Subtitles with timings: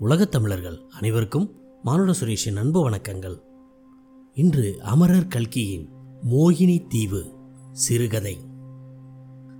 [0.00, 3.40] உலகத் தமிழர்கள் அனைவருக்கும் மானுட சுரேஷின் அன்பு வணக்கங்கள்.
[4.34, 5.88] இன்று அமரர் கல்கியின்
[6.30, 7.34] மோகினி தீவு
[7.72, 8.40] சிறுகதை.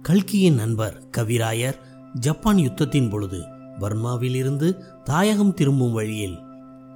[0.03, 1.75] கல்கியின் நண்பர் கவிராயர்
[2.15, 3.41] ஜப்பான் யுத்தத்தின் பொழுது
[3.79, 6.39] பர்மாவிலிருந்து தாயகம் திரும்பும் வழியில்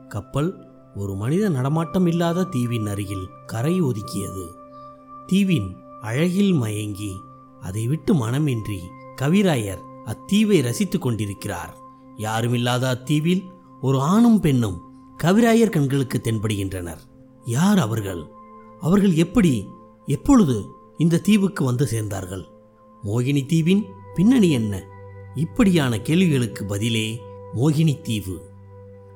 [0.08, 4.46] கப்பல் ஒரு மனித நடமாட்டம் இல்லாத தீவின் அருகில் கரை ஒதுக்கியது.
[5.26, 7.12] தீவின் அழகில் மயங்கி
[7.60, 8.78] அதை விட்டு மனமின்றி
[9.22, 11.82] கவிராயர் அத்தீவை ரசித்துக் கொண்டிருக்கிறார்.
[12.16, 13.42] யாருமில்லாத அத்தீவில்
[13.80, 14.80] ஒரு ஆணும் பெண்ணும்
[15.22, 16.98] கவிராயர் கண்களுக்கு தென்படுகின்றனர்.
[17.44, 18.24] யார் அவர்கள்?
[18.80, 19.68] அவர்கள் எப்படி
[20.06, 20.64] எப்பொழுது
[20.98, 22.44] இந்த தீவுக்கு வந்து சேர்ந்தார்கள்?
[23.04, 24.82] மோகினி தீவின் பின்னணி என்ன?
[25.34, 27.20] இப்படியான கேள்விகளுக்கு பதிலே
[27.54, 28.42] மோகினி தீவு.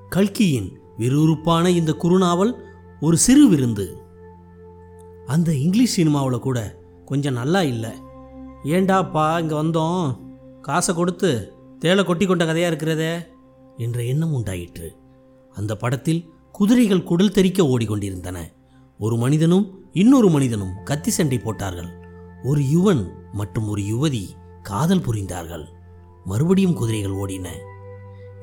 [0.09, 2.55] கல்கியின் விறுவிறுப்பான இந்த குறுநாவல்
[3.01, 4.03] ஒரு சிறு விருந்து.
[5.27, 7.91] அந்த இங்கிலீஷ் சினிமாவில் கூட கொஞ்சம் நல்லா இல்லை.
[8.65, 10.17] ஏண்டாப்பா இங்கே வந்தோம்.
[10.61, 11.53] காசை கொடுத்து.
[11.81, 13.13] தேளை கொட்டி கொண்ட கதையாக இருக்கிறதே
[13.77, 14.97] என்ற எண்ணம் உண்டாயிற்று.
[15.53, 18.39] அந்த படத்தில் குதிரைகள் குடல் தெறிக்க ஓடிக்கொண்டிருந்தன.
[18.99, 21.91] ஒரு மனிதனும் இன்னொரு மனிதனும் கத்தி சண்டை போட்டார்கள்.
[22.43, 24.25] ஒரு யுவன் மற்றும் ஒரு யுவதி
[24.63, 25.65] காதல் புரிந்தார்கள்.
[26.25, 27.49] மறுபடியும் குதிரைகள் ஓடின.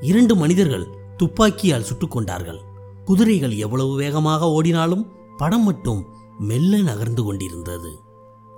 [0.00, 2.60] இரண்டு மனிதர்கள் துப்பாக்கியால் சுட்டுக்கொண்டார்கள்
[3.04, 5.04] குதிரைகள் எவ்வளவு வேகமாக ஓடினாலும்
[5.36, 6.06] படம் மட்டும்
[6.38, 7.90] மெல்ல நகர்ந்து கொண்டிருந்தது.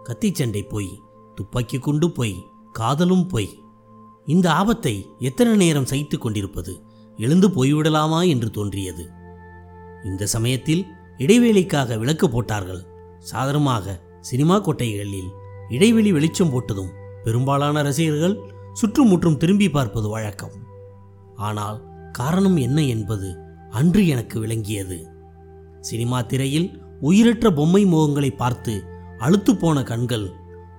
[0.03, 1.03] கத்தி சண்டை போய்
[1.35, 3.51] துப்பாக்கி குண்டு போய் காதலும் போய்
[4.29, 6.73] இந்த ஆபத்தை எத்தனை நேரம் சகித்துக் கொண்டிருப்பது?
[7.17, 9.05] எழுந்து போய்விடலாமா என்று தோன்றியது.
[10.05, 10.83] இந்த சமயத்தில்
[11.19, 12.83] இடைவேளைக்காக விளக்கு போட்டார்கள்.
[13.19, 15.31] சாதாரணமாக சினிமா கொட்டைகளில்
[15.69, 16.93] இடைவெளி வெளிச்சம் போட்டதும்
[17.25, 18.37] பெரும்பாலான ரசிகர்கள்
[18.73, 20.57] சுற்றுமுற்றும் திரும்பி பார்ப்பது வழக்கம்.
[21.37, 21.79] ஆனால்
[22.13, 23.31] காரணம் என்ன என்பது
[23.71, 24.99] அன்று எனக்கு விளங்கியது.
[25.81, 26.69] சினிமா திரையில்
[27.01, 28.75] உயிரற்ற பொம்மை முகங்களை பார்த்து
[29.19, 30.27] அழுத்துப்போன கண்கள்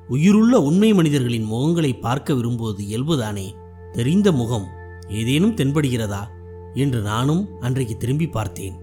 [0.09, 3.53] உயிருள்ள உண்மை மனிதர்களின் முகங்களை பார்க்க விரும்புவது இயல்புதானே?
[3.91, 4.67] தெரிந்த முகம்
[5.09, 6.27] ஏதேனும் தென்படுகிறதா?
[6.73, 8.73] என்று நானும் அன்றைக்கு திரும்பி பார்த்தேன்.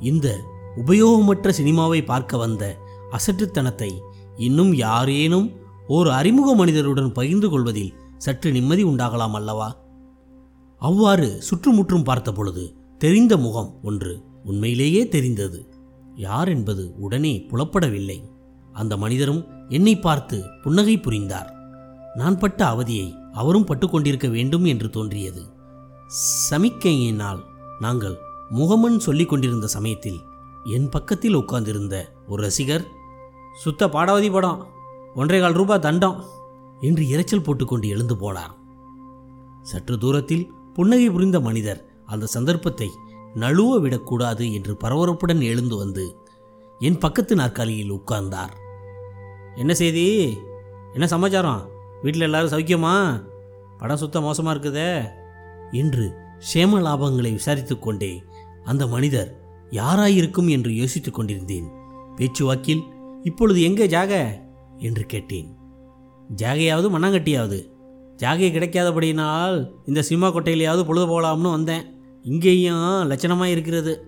[0.00, 0.40] இந்த
[0.86, 2.76] உபயோகமற்ற சினிமாவை பார்க்க வந்த
[3.12, 3.90] அசட்டுத்தனத்தை
[4.36, 5.52] இன்னும் யாரேனும்
[5.88, 9.76] ஒரு அறிமுக மனிதருடன் பகிர்ந்து கொள்வதில் சற்று நிம்மதி உண்டாகலாம் அல்லவா?
[10.76, 15.70] அவ்வாறு சுற்றுமுற்றும் பார்த்த பொழுது தெரிந்த முகம் ஒன்று உண்மையிலேயே தெரிந்தது.
[16.14, 18.18] யார் என்பது உடனே புலப்படவில்லை.
[18.80, 21.50] அந்த மனிதரும் என்னை பார்த்து புன்னகை புரிந்தார்.
[22.14, 25.42] நான் பட்ட அவதியை அவரும் பட்டுக்கொண்டிருக்க வேண்டும் என்று தோன்றியது.
[26.48, 27.40] சமிக்கையினால்
[27.80, 28.16] நாங்கள்
[28.50, 30.20] முகமன் சொல்லிக் கொண்டிருந்த சமயத்தில்
[30.76, 31.96] என் பக்கத்தில் உட்கார்ந்திருந்த
[32.28, 32.84] ஒரு ரசிகர்
[33.62, 34.60] சுத்த பாடாவதி படம்
[35.14, 36.18] ஒன்றே கால் ரூபாய் தண்டம்
[36.80, 38.54] என்று இரைச்சல் போட்டுக்கொண்டு எழுந்து போனார்.
[39.62, 40.44] சற்று தூரத்தில்
[40.74, 42.88] புன்னகை புரிந்த மனிதர் அந்த சந்தர்ப்பத்தை
[43.34, 46.04] நழுவ விடக்கூடாது என்று பரபரப்புடன் எழுந்து வந்து
[46.80, 48.54] என் பக்கத்து நாற்காலியில் உட்கார்ந்தார்.
[49.56, 50.36] என்ன செய்தி?
[50.92, 51.68] என்ன சமாச்சாரம்?
[52.02, 53.22] வீட்டில் எல்லாரும் சௌக்கியமா?
[53.78, 55.08] படம் சுத்த மோசமாக இருக்குதே.
[55.74, 56.14] என்று
[56.52, 58.22] சேம லாபங்களை விசாரித்து கொண்டே
[58.64, 61.70] அந்த மனிதர் யாராயிருக்கும் என்று யோசித்துக் கொண்டிருந்தேன்.
[62.16, 62.82] பேச்சுவாக்கில்
[63.22, 64.40] இப்பொழுது எங்கே ஜாக?
[64.78, 65.56] என்று கேட்டேன்.
[66.36, 67.70] ஜாகையாவது மண்ணாங்கட்டியாவது?
[68.16, 72.00] ஜாகை கிடைக்காதபடியினால் இந்த சினிமா கொட்டையிலையாவது பொழுது போகலாம்னு வந்தேன்.
[72.22, 74.04] இங்கேயும் லட்சணமாக இருக்கிறது.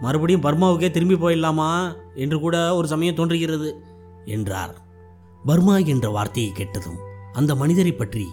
[0.00, 1.94] மறுபடியும் பர்மாவுக்கே திரும்பி போயிடலாமா?
[2.14, 3.82] என்று கூட ஒரு சமயம் தோன்றுகிறது
[4.24, 4.81] என்றார்.
[5.44, 6.98] பர்மா என்ற வார்த்தையை கேட்டதும்
[7.32, 8.26] அந்த மனிதரை பற்றி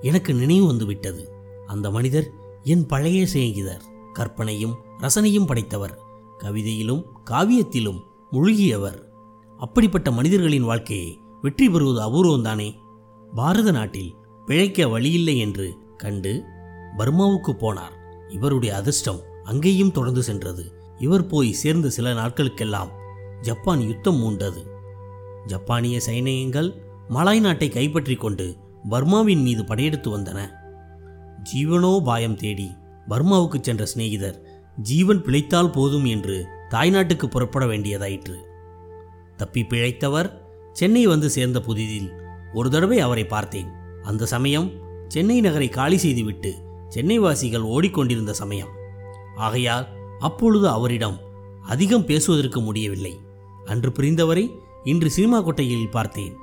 [0.00, 1.32] எனக்கு நினைவு வந்துவிட்டது.
[1.66, 2.30] அந்த மனிதர்
[2.62, 3.82] என் பழைய சிநேகிதர்.
[4.12, 5.98] கற்பனையும் ரசனையும் படைத்தவர்.
[6.38, 8.00] கவிதையிலும் காவியத்திலும்
[8.32, 8.98] முழுகியவர்.
[9.58, 12.74] அப்படிப்பட்ட மனிதர்களின் வாழ்க்கையை வெற்றி பெறுவது அபூர்வம்தானே?
[13.34, 14.14] பாரத நாட்டில்
[14.46, 16.44] பிழைக்க வழியில்லை என்று கண்டு
[16.96, 17.94] பர்மாவுக்கு போனார்.
[18.28, 20.72] இவருடைய அதிர்ஷ்டம் அங்கேயும் தொடர்ந்து சென்றது.
[20.98, 22.88] இவர் போய் சேர்ந்த சில நாட்களுக்கெல்லாம்
[23.40, 24.62] ஜப்பான் யுத்தம் மூண்டது.
[25.46, 26.74] ஜப்பானிய சைனியங்கள்
[27.08, 28.56] மலாய் நாட்டை கைப்பற்றி கொண்டு
[28.90, 30.50] பர்மாவின் மீது படையெடுத்து வந்தன.
[31.42, 32.70] ஜீவனோபாயம் தேடி
[33.08, 34.42] பர்மாவுக்கு சென்ற சிநேகிதர்
[34.76, 38.36] ஜீவன் பிழைத்தால் போதும் என்று தாய்நாட்டுக்கு புறப்பட வேண்டியதாயிற்று.
[39.36, 40.32] தப்பி பிழைத்தவர்
[40.72, 42.10] சென்னை வந்து சேர்ந்த புதிதில்
[42.54, 43.66] ஒரு தடவை அவரை பார்த்தேன்.
[44.02, 44.70] அந்த சமயம்
[45.08, 46.54] சென்னை நகரை காலி செய்துவிட்டு
[46.88, 48.68] சென்னை வாசிகள் ஓடிக்கொண்டிருந்த சமயம்.
[49.36, 51.20] ஆகையால் அப்பொழுது அவரிடம்
[51.62, 53.20] அதிகம் பேசுவதற்கு முடியவில்லை.
[53.64, 54.50] அன்று பிரிந்தவரை
[54.88, 56.36] இன்று சினிமா கொட்டையில் பார்த்தேன்.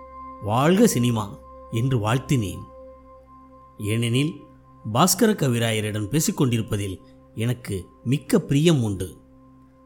[0.43, 1.37] வாழ்க சினிமா
[1.71, 2.63] என்று வாழ்த்தினேன்.
[3.77, 4.33] ஏனெனில்
[4.93, 6.97] பாஸ்கர கவிராயரிடம் பேசிக்கொண்டிருப்பதில்
[7.35, 9.17] எனக்கு மிக்க பிரியம் உண்டு.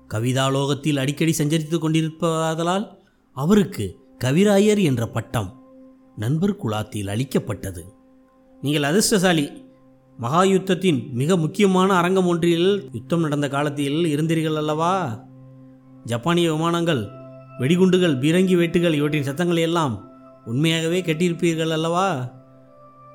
[0.10, 2.98] கவிதாலோகத்தில் அடிக்கடி சஞ்சரித்துக் கொண்டிருப்பதால்
[3.32, 5.50] அவருக்கு கவிராயர் என்ற பட்டம்
[6.16, 7.94] நண்பர் குலாத்தில் அளிக்கப்பட்டது.
[8.62, 9.64] நீங்கள் அதிர்ஷ்டசாலி.
[10.18, 15.24] மகா யுத்தத்தின் மிக முக்கியமான அரங்கம் ஒன்றில் யுத்தம் நடந்த காலத்தில் இருந்தீர்கள் அல்லவா?
[16.04, 17.18] ஜப்பானிய விமானங்கள்
[17.60, 19.96] வெடிகுண்டுகள் பீரங்கி வேட்டுகள் இவற்றின் சத்தங்களை எல்லாம்
[20.46, 22.36] உண்மையாகவே கேட்டிருப்பீர்கள் அல்லவா?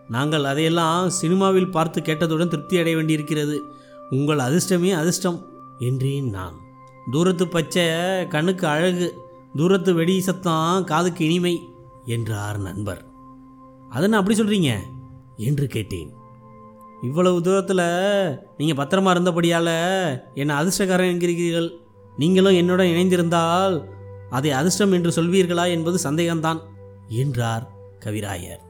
[0.09, 3.57] நாங்கள் அதையெல்லாம் சினிமாவில் பார்த்து கேட்டதுடன் திருப்தி அடைய வேண்டியிருக்கிறது.
[4.11, 5.39] உங்கள் அதிர்ஷ்டமே அதிர்ஷ்டம்
[5.79, 6.57] என்றேன் நான்.
[7.13, 7.87] தூரத்து பச்சை
[8.29, 9.15] கண்ணுக்கு அழகு
[9.57, 11.55] தூரத்து வெடி சத்தம் காதுக்கு இனிமை
[12.05, 13.03] என்றார் நண்பர்.
[13.91, 14.73] அதென்ன அப்படி சொல்கிறீங்க
[15.37, 16.13] என்று கேட்டேன்.
[17.03, 17.87] இவ்வளவு தூரத்தில்
[18.57, 19.75] நீங்கள் பத்திரமா இருந்தபடியால்
[20.35, 21.71] என்னை அதிர்ஷ்டக்காரன் என்கிறீர்கள்?
[22.17, 23.77] நீங்களும் என்னுடன் இணைந்திருந்தால்
[24.37, 26.61] அதை அதிர்ஷ்டம் என்று சொல்வீர்களா என்பது சந்தேகம்தான்
[27.23, 27.65] என்றார்
[28.05, 28.63] கவிராயர்.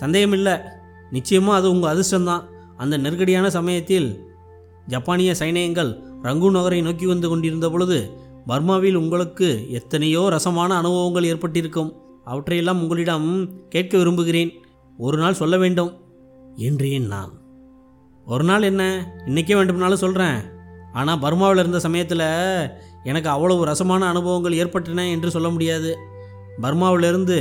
[0.00, 0.54] சந்தேகமில்லை
[1.10, 2.44] நிச்சயமாக அது உங்கள் அதிர்ஷ்டம்தான்.
[2.76, 4.08] அந்த நெருக்கடியான சமயத்தில்
[4.86, 5.90] ஜப்பானிய சைனியங்கள்
[6.22, 7.98] ரங்கூன் நகரை நோக்கி வந்து கொண்டிருந்த பொழுது
[8.48, 11.90] பர்மாவில் உங்களுக்கு எத்தனையோ ரசமான அனுபவங்கள் ஏற்பட்டிருக்கும்.
[12.24, 13.28] அவற்றையெல்லாம் உங்களிடம்
[13.68, 14.50] கேட்க விரும்புகிறேன்.
[14.98, 15.92] ஒரு நாள் சொல்ல வேண்டும்
[16.68, 17.32] என்றேன் நான்
[18.26, 18.82] ஒரு நாள் என்ன?
[19.26, 20.38] இன்றைக்கே வேண்டும்னாலும் சொல்கிறேன்
[20.92, 22.26] ஆனால் பர்மாவில் இருந்த சமயத்தில்
[23.02, 25.92] எனக்கு அவ்வளவு ரசமான அனுபவங்கள் ஏற்பட்டன என்று சொல்ல முடியாது.
[26.62, 27.38] பர்மாவிலிருந்து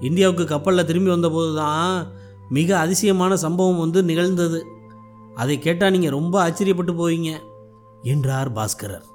[0.00, 2.12] இந்தியாவுக்கு கப்பலில் திரும்பி வந்தபோது தான்
[2.48, 4.60] மிக அதிசயமான சம்பவம் வந்து நிகழ்ந்தது.
[5.34, 7.30] அதை கேட்டால் நீங்கள் ரொம்ப ஆச்சரியப்பட்டு போவீங்க
[8.02, 9.06] என்றார் பாஸ்கரர்.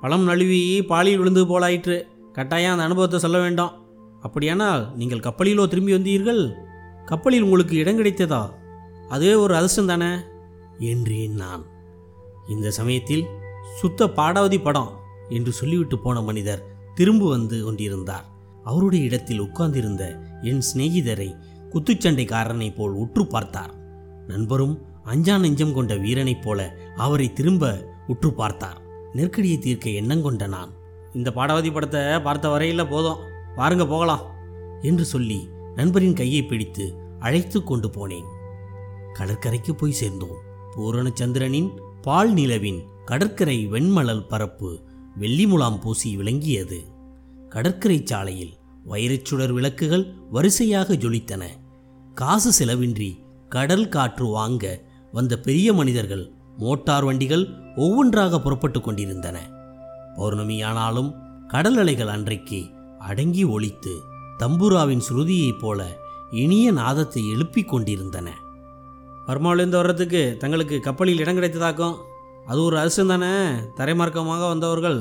[0.00, 1.96] பழம் நழுவி பாலியில் விழுந்து போலாயிற்று.
[2.32, 3.74] கட்டாயம் அந்த அனுபவத்தை சொல்ல வேண்டாம்.
[4.20, 6.42] அப்படியானால் நீங்கள் கப்பலிலோ திரும்பி வந்தீர்கள்?
[7.04, 8.42] கப்பலில் உங்களுக்கு இடம் கிடைத்ததா?
[9.08, 10.10] அதுவே ஒரு அதிர்ஷ்டம் தானே
[10.92, 11.62] என்றேன் நான்.
[12.48, 13.24] இந்த சமயத்தில்
[13.76, 14.90] சுத்த பாடாவதி படம்
[15.28, 18.26] என்று சொல்லிவிட்டு போன மனிதர் திரும்ப வந்து கொண்டிருந்தார்.
[18.64, 20.04] அவருடைய இடத்தில் உட்கார்ந்திருந்த
[20.42, 21.36] என் சிநேகிதரை
[21.72, 23.74] குத்துச்சண்டைக்காரனை போல் உற்று பார்த்தார்.
[24.26, 28.80] நண்பரும் அஞ்சா நெஞ்சம் கொண்ட வீரனைப் போல அவரை திரும்ப உற்று பார்த்தார்.
[29.12, 30.70] நெருக்கடியை தீர்க்க எண்ணம் கொண்ட நான்
[31.12, 33.18] இந்த பாடாவதி படத்தை பார்த்த வரையில் போதும்
[33.56, 34.22] வாருங்க போகலாம்
[34.82, 38.28] என்று சொல்லி நண்பரின் கையை பிடித்து அழைத்து கொண்டு போனேன்.
[39.12, 40.38] கடற்கரைக்கு போய் சேர்ந்தோம்.
[40.76, 41.70] பூரணச்சந்திரனின்
[42.02, 44.80] பால் நிலவின் கடற்கரை வெண்மலல் பரப்பு
[45.20, 46.84] வெள்ளிமுலாம் பூசி விளங்கியது.
[47.48, 48.54] கடற்கரை சாலையில்
[48.88, 51.44] வைரச்சுடர் விளக்குகள் வரிசையாக ஜொலித்தன.
[52.14, 53.18] காசு செலவின்றி
[53.48, 54.82] கடல் காற்று வாங்க
[55.12, 59.50] வந்த பெரிய மனிதர்கள் மோட்டார் வண்டிகள் ஒவ்வொன்றாக புறப்பட்டு கொண்டிருந்தன.
[60.16, 61.14] பௌர்ணமியானாலும்
[61.48, 62.64] கடல் அலைகள் அன்றைக்கு
[62.98, 64.00] அடங்கி ஒழித்து
[64.38, 65.96] தம்புராவின் சுருதியைப் போல
[66.30, 68.34] இனிய நாதத்தை எழுப்பிக் கொண்டிருந்தன.
[69.26, 71.96] பர்மாவிலேருந்து வர்றதுக்கு தங்களுக்கு கப்பலில் இடம் கிடைத்ததாக்கும்.
[72.50, 73.32] அது ஒரு அதிர்ஷ்டம் தானே?
[73.78, 74.98] தரைமார்க்கமாக வந்தவர்கள்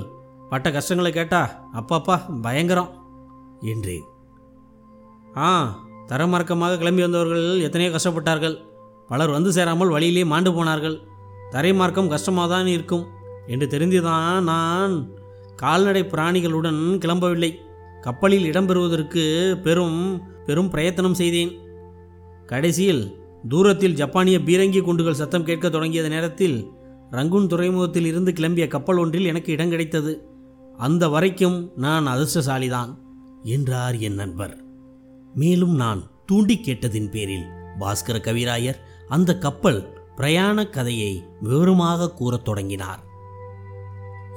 [0.52, 1.40] பட்ட கஷ்டங்களை கேட்டா
[1.80, 2.16] அப்பாப்பா
[2.46, 2.90] பயங்கரம்.
[3.72, 4.08] என்றேன்
[5.46, 5.48] ஆ
[6.10, 8.56] தரைமார்க்கமாக கிளம்பி வந்தவர்கள் எத்தனையோ கஷ்டப்பட்டார்கள்.
[9.10, 10.98] பலர் வந்து சேராமல் வழியிலே மாண்டு போனார்கள்.
[11.54, 13.06] தரைமார்க்கம் கஷ்டமாக தான் இருக்கும்
[13.54, 14.94] என்று தெரிந்துதான் நான்.
[15.62, 17.52] கால்நடை பிராணிகளுடன் கிளம்பவில்லை.
[18.06, 19.24] கப்பலில் இடம்பெறுவதற்கு
[19.66, 20.00] பெரும்
[20.46, 21.52] பெரும் பிரயத்தனம் செய்தேன்.
[22.52, 23.04] கடைசியில்
[23.50, 26.68] தூரத்தில் ஜப்பானிய பீரங்கி குண்டுகள் சத்தம் கேட்க தொடங்கியது நேரத்தில்
[27.12, 30.26] ரங்கூன் துறைமுகத்தில் இருந்து கிளம்பிய கப்பல் ஒன்றில் எனக்கு இடம் கிடைத்தது.
[30.78, 32.98] அந்த வரைக்கும் நான் அதிர்ஷ்டசாலிதான்
[33.44, 34.64] என்றார் என் நண்பர்.
[35.36, 37.46] மேலும் நான் தூண்டி கேட்டதின் பேரில்
[37.80, 38.76] பாஸ்கர கவிராயர்
[39.08, 43.04] அந்த கப்பல் பிரயாண கதையை விவரமாக கூறத் தொடங்கினார்.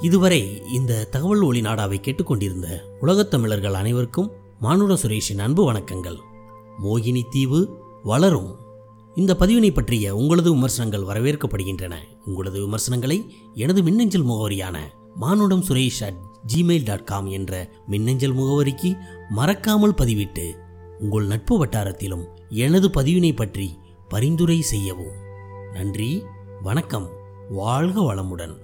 [0.01, 6.17] இதுவரை இந்த தகவல் ஒளி நாடாவை கேட்டுக்கொண்டிருந்த உலகத் தமிழர்கள் அனைவருக்கும் மானுட சுரேஷின் அன்பு வணக்கங்கள்.
[6.85, 8.63] மோகினி தீவு வளரும்.
[9.17, 11.95] இந்த பதிவினை பற்றிய உங்களது விமர்சனங்கள் வரவேற்கப்படுகின்றன.
[12.25, 14.77] உங்களது விமர்சனங்களை எனது மின்னஞ்சல் முகவரியான
[15.15, 16.19] Manudam Suresh at
[16.55, 20.47] Gmail dot com என்ற மின்னஞ்சல் முகவரிக்கு மறக்காமல் பதிவிட்டு
[20.99, 23.79] உங்கள் நட்பு வட்டாரத்திலும் எனது பதிவினை பற்றி
[24.09, 25.15] பரிந்துரை செய்யவும்.
[25.73, 26.25] நன்றி
[26.63, 27.09] வணக்கம்
[27.51, 28.64] வாழ்க வளமுடன்.